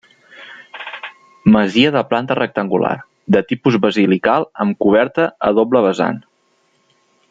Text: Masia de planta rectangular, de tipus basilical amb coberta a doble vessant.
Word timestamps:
Masia 1.55 1.91
de 1.97 2.03
planta 2.13 2.39
rectangular, 2.41 2.95
de 3.37 3.45
tipus 3.53 3.79
basilical 3.87 4.51
amb 4.65 4.83
coberta 4.87 5.33
a 5.51 5.57
doble 5.63 5.89
vessant. 5.89 6.23